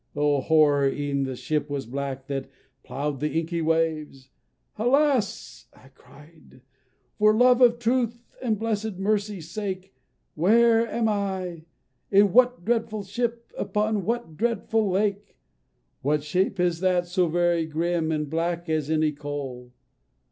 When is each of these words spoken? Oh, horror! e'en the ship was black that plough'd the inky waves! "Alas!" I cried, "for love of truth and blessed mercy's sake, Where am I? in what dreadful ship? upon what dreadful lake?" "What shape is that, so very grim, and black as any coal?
Oh, 0.15 0.41
horror! 0.41 0.89
e'en 0.89 1.25
the 1.25 1.35
ship 1.35 1.69
was 1.69 1.85
black 1.85 2.25
that 2.25 2.49
plough'd 2.81 3.19
the 3.19 3.29
inky 3.37 3.61
waves! 3.61 4.31
"Alas!" 4.79 5.67
I 5.75 5.89
cried, 5.89 6.61
"for 7.19 7.35
love 7.37 7.61
of 7.61 7.77
truth 7.77 8.25
and 8.41 8.57
blessed 8.57 8.97
mercy's 8.97 9.51
sake, 9.51 9.93
Where 10.33 10.87
am 10.87 11.07
I? 11.07 11.65
in 12.09 12.33
what 12.33 12.65
dreadful 12.65 13.03
ship? 13.03 13.53
upon 13.55 14.03
what 14.03 14.35
dreadful 14.37 14.89
lake?" 14.89 15.37
"What 16.01 16.23
shape 16.23 16.59
is 16.59 16.79
that, 16.79 17.05
so 17.05 17.27
very 17.27 17.67
grim, 17.67 18.11
and 18.11 18.27
black 18.27 18.69
as 18.69 18.89
any 18.89 19.11
coal? 19.11 19.71